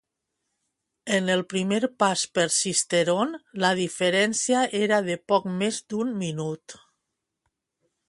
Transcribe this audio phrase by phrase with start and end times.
[1.17, 6.81] En el primer pas per Sisteron la diferència era de poc més d'un minut.